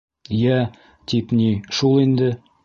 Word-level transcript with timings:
-Йә, 0.37 0.55
тип 1.13 1.35
ни, 1.41 1.51
шул 1.81 2.03
инде. 2.07 2.33